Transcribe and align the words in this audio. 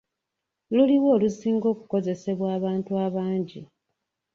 Luli 0.75 0.95
wa 1.03 1.09
olusinga 1.15 1.65
okukozesebwa 1.73 2.47
abantu 2.57 2.91
abangi? 3.05 3.61